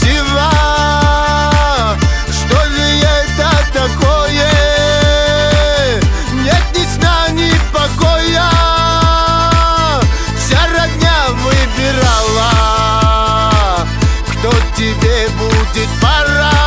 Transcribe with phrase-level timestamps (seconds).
[0.00, 0.50] красива
[2.30, 4.50] Что же это такое?
[6.42, 8.50] Нет ни сна, ни покоя.
[10.38, 12.52] Вся родня выбирала.
[14.28, 16.59] Кто тебе будет пора?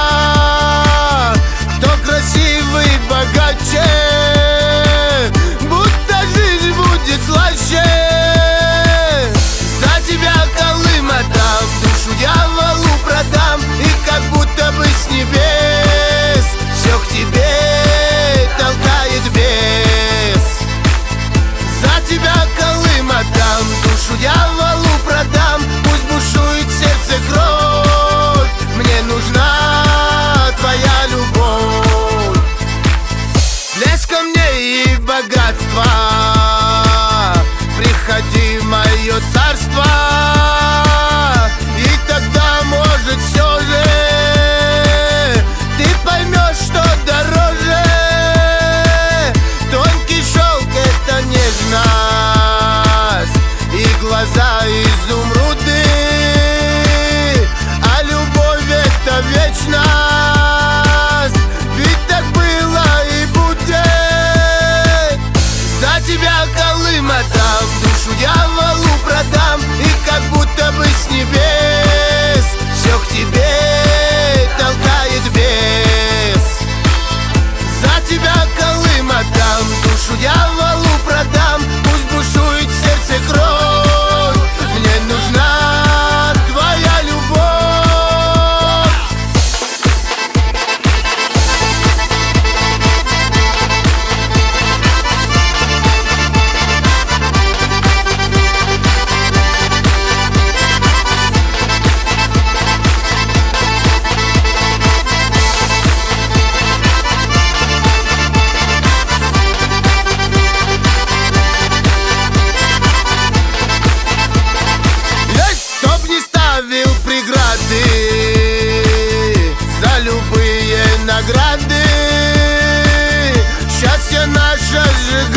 [124.73, 125.33] 确实。